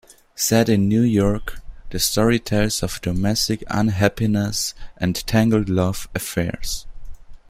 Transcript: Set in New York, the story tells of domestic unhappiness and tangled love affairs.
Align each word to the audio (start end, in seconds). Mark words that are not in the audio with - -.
Set 0.33 0.67
in 0.67 0.89
New 0.89 1.03
York, 1.03 1.59
the 1.91 1.99
story 1.99 2.39
tells 2.39 2.81
of 2.81 2.99
domestic 3.01 3.63
unhappiness 3.69 4.73
and 4.97 5.17
tangled 5.27 5.69
love 5.69 6.09
affairs. 6.15 6.87